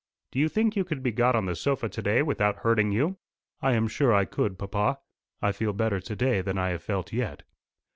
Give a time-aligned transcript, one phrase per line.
[0.31, 3.17] Do you think you could be got on the sofa to day without hurting you?"
[3.61, 4.97] "I am sure I could, papa.
[5.43, 7.43] I feel better today than I have felt yet.